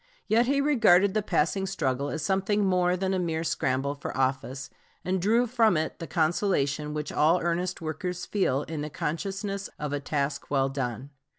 Yet 0.27 0.47
he 0.47 0.61
regarded 0.61 1.13
the 1.13 1.21
passing 1.21 1.67
struggle 1.67 2.09
as 2.09 2.23
something 2.23 2.65
more 2.65 2.97
than 2.97 3.13
a 3.13 3.19
mere 3.19 3.43
scramble 3.43 3.93
for 3.93 4.17
office, 4.17 4.71
and 5.05 5.21
drew 5.21 5.45
from 5.45 5.77
it 5.77 5.99
the 5.99 6.07
consolation 6.07 6.95
which 6.95 7.11
all 7.11 7.39
earnest 7.39 7.81
workers 7.81 8.25
feel 8.25 8.63
in 8.63 8.81
the 8.81 8.89
consciousness 8.89 9.69
of 9.77 9.93
a 9.93 9.99
task 9.99 10.49
well 10.49 10.69
done. 10.69 11.11